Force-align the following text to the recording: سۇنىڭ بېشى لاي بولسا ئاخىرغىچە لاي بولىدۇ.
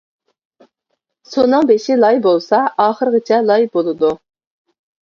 سۇنىڭ 1.33 1.69
بېشى 1.73 1.99
لاي 2.05 2.19
بولسا 2.27 2.65
ئاخىرغىچە 2.87 3.43
لاي 3.53 3.71
بولىدۇ. 3.79 4.15